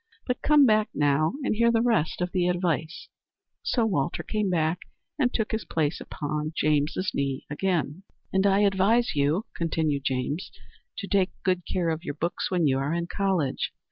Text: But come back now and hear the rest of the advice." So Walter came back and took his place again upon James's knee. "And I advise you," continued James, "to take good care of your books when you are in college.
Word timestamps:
But 0.25 0.41
come 0.41 0.65
back 0.65 0.89
now 0.95 1.33
and 1.43 1.53
hear 1.53 1.71
the 1.71 1.83
rest 1.83 2.21
of 2.21 2.31
the 2.31 2.47
advice." 2.47 3.07
So 3.61 3.85
Walter 3.85 4.23
came 4.23 4.49
back 4.49 4.79
and 5.19 5.31
took 5.31 5.51
his 5.51 5.63
place 5.63 6.01
again 6.01 6.07
upon 6.09 6.53
James's 6.57 7.11
knee. 7.13 7.45
"And 7.51 8.47
I 8.47 8.61
advise 8.61 9.11
you," 9.15 9.45
continued 9.55 10.03
James, 10.03 10.49
"to 10.97 11.07
take 11.07 11.29
good 11.43 11.67
care 11.71 11.89
of 11.89 12.03
your 12.03 12.15
books 12.15 12.49
when 12.49 12.65
you 12.65 12.79
are 12.79 12.95
in 12.95 13.05
college. 13.15 13.73